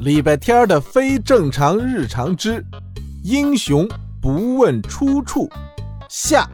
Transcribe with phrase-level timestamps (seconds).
[0.00, 2.64] 礼拜天的非正常日常之
[3.22, 3.86] 英雄
[4.22, 5.46] 不问出处
[6.08, 6.48] 下。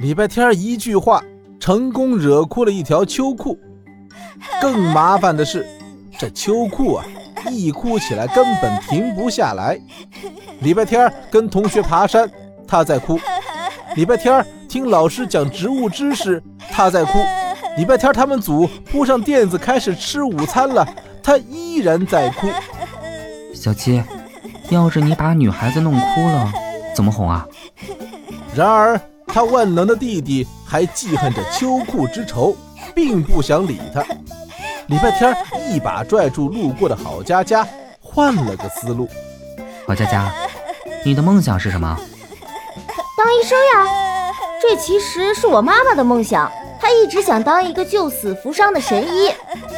[0.00, 1.22] 礼拜天一句话
[1.58, 3.58] 成功惹哭了一条秋裤。
[4.60, 5.66] 更麻烦的是，
[6.18, 7.06] 这秋裤啊，
[7.50, 9.80] 一哭起来根本停不下来。
[10.60, 12.30] 礼拜天跟同学爬山，
[12.68, 13.16] 他在哭；
[13.96, 17.18] 礼拜天听老师讲植物知识，他在哭；
[17.78, 20.86] 礼拜天他们组铺上垫子开始吃午餐了，
[21.26, 22.46] 他依然在哭。
[23.52, 24.00] 小七，
[24.70, 26.52] 要是你把女孩子弄哭了，
[26.94, 27.44] 怎么哄啊？
[28.54, 32.56] 然而，他万能的弟弟还记恨着秋裤之仇，
[32.94, 34.04] 并不想理他。
[34.86, 35.36] 礼拜天
[35.68, 37.66] 一把拽住路过的郝佳佳，
[38.00, 39.08] 换了个思路。
[39.84, 40.32] 郝佳佳，
[41.04, 41.98] 你的梦想是什么？
[43.18, 44.32] 当医生呀！
[44.62, 46.50] 这其实是我妈妈的梦想，
[46.80, 49.32] 她一直想当一个救死扶伤的神医。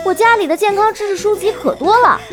[0.05, 2.19] 我家里的健康知识书籍可多了。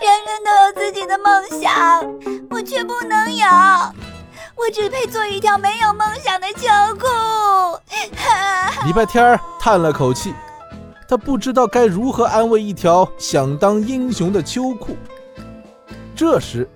[0.00, 2.04] 人人都有自己的梦想，
[2.50, 3.46] 我却不能有。
[4.54, 7.06] 我只配做一条没有梦想的秋裤。
[8.86, 10.34] 礼拜天叹了口气。
[11.08, 14.96] 他不知道该如何安慰一条想当英雄的秋裤。
[16.16, 16.66] 这时，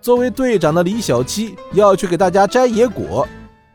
[0.00, 3.26] 作为队长的李小七要去给大家摘野果，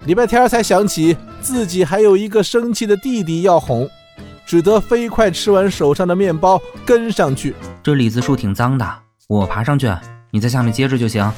[0.06, 3.90] 礼拜天才想起自己还有一个生气的弟弟要哄，
[4.48, 7.54] 只得飞快吃完手上的面包，跟上去。
[7.84, 9.94] 这李子树挺脏的，我爬上去，
[10.32, 11.30] 你在下面接着就行。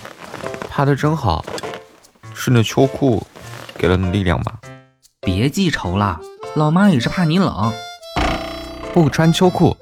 [0.69, 1.43] 爬得真好，
[2.35, 3.25] 是那秋裤
[3.75, 4.59] 给了你力量吧？
[5.21, 6.21] 别记仇了，
[6.55, 7.73] 老妈也是怕你冷。
[8.93, 9.75] 不穿秋裤，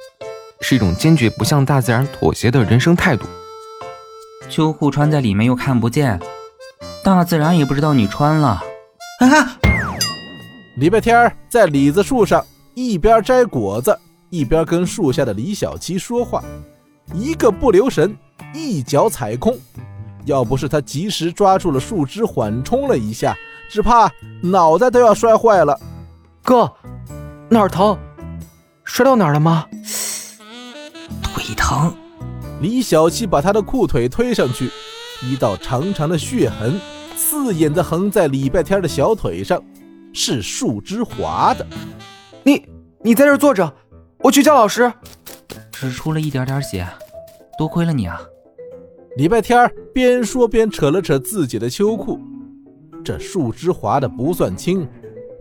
[0.61, 3.25] 是一种坚决不向大自然妥协的人生态度。
[4.49, 6.17] 秋裤穿在里面又看不见，
[7.03, 8.63] 大自然也不知道你穿了。
[9.19, 9.57] 哈哈！
[10.77, 12.45] 礼拜天在李子树上
[12.77, 13.97] 一边摘果子，
[14.29, 16.43] 一边跟树下的李小七说话，
[17.11, 18.15] 一个不留神，
[18.53, 19.57] 一脚踩空。
[20.25, 23.35] 要不是他及时抓住了树枝缓冲了一下，
[23.67, 24.07] 只怕
[24.43, 25.75] 脑袋都要摔坏了。
[26.43, 26.71] 哥，
[27.49, 27.97] 哪儿疼？
[28.83, 29.65] 摔到哪儿了吗？
[31.23, 31.91] 腿疼。
[32.61, 34.69] 李小七把他的裤腿推上去，
[35.23, 36.79] 一道长长的血痕，
[37.17, 39.59] 刺眼的横在礼拜天的小腿上，
[40.13, 41.65] 是树枝划的。
[42.47, 42.65] 你
[43.01, 43.73] 你在这坐着，
[44.19, 44.89] 我去叫老师。
[45.69, 46.87] 只出了一点点血，
[47.57, 48.21] 多亏了你啊！
[49.17, 52.17] 礼拜天边说边扯了扯自己的秋裤，
[53.03, 54.87] 这树枝划的不算轻，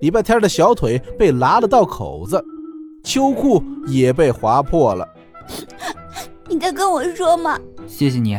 [0.00, 2.44] 礼拜天的小腿被拉了道口子。
[3.04, 5.08] 秋裤也被划破了，
[6.48, 7.56] 你在跟我说吗？
[7.86, 8.36] 谢谢你，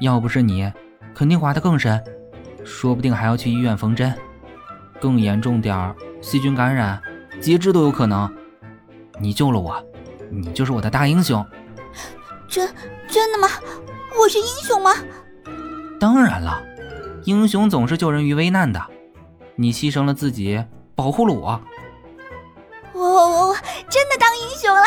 [0.00, 0.72] 要不是你，
[1.14, 2.02] 肯定划得更深，
[2.64, 4.14] 说不定还要去医院缝针，
[4.98, 6.98] 更严重点儿，细菌感染、
[7.42, 8.32] 截肢都有可能。
[9.20, 9.84] 你救了我，
[10.30, 11.44] 你就是我的大英雄。
[12.48, 12.72] 真
[13.08, 13.48] 真的吗？
[14.18, 14.94] 我是英雄吗？
[15.98, 16.62] 当然了，
[17.24, 18.80] 英雄总是救人于危难的，
[19.56, 20.64] 你牺牲了自己，
[20.94, 21.60] 保护了我。
[22.92, 23.54] 我我我
[23.88, 24.84] 真的当英雄了，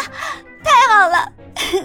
[0.63, 1.31] 太好了！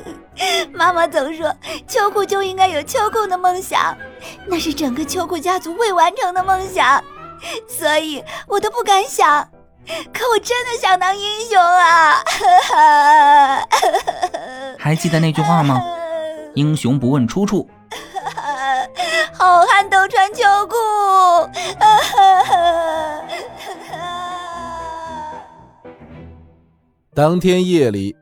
[0.73, 1.53] 妈妈总说
[1.87, 3.97] 秋裤就应该有秋裤的梦想，
[4.47, 7.03] 那是整个秋裤家族未完成的梦想，
[7.67, 9.49] 所以我都不敢想。
[10.13, 12.23] 可我真的想当英雄啊！
[14.79, 15.81] 还记得那句话吗？
[16.55, 17.69] 英雄不问出处，
[19.35, 20.75] 好汉都穿秋裤。
[27.15, 28.17] 当天夜里，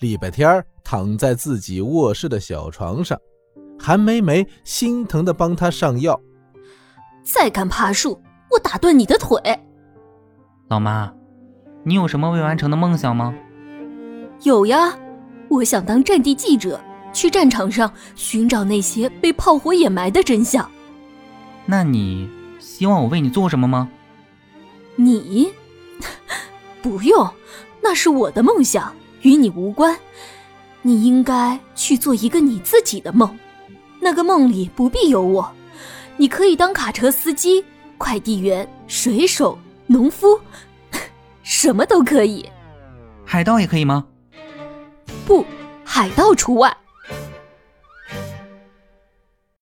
[0.00, 3.18] 礼拜天躺在自己卧室的小床上，
[3.78, 6.20] 韩梅梅心疼的帮他上药。
[7.24, 9.40] 再敢爬树，我打断你的腿！
[10.72, 11.12] 老妈，
[11.84, 13.34] 你有什么未完成的梦想吗？
[14.42, 14.98] 有呀，
[15.50, 16.80] 我想当战地记者，
[17.12, 20.66] 去战场上寻找那些被炮火掩埋的真相。
[21.66, 22.26] 那你
[22.58, 23.86] 希望我为你做什么吗？
[24.96, 25.52] 你，
[26.80, 27.28] 不用。
[27.82, 29.94] 那是我的梦想，与你无关。
[30.80, 33.38] 你应该去做一个你自己的梦，
[34.00, 35.52] 那个梦里不必有我，
[36.16, 37.62] 你可以当卡车司机、
[37.98, 40.40] 快递员、水手、农夫，
[41.62, 42.44] 什么都可以。
[43.24, 44.04] 海盗也可以吗？
[45.24, 45.46] 不，
[45.84, 46.76] 海盗除外。